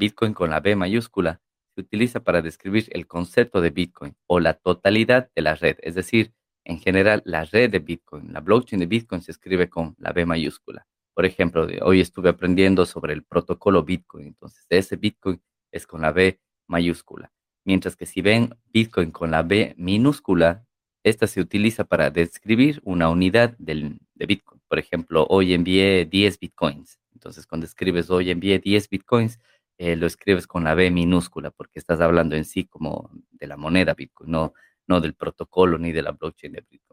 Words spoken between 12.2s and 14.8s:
aprendiendo sobre el protocolo Bitcoin, entonces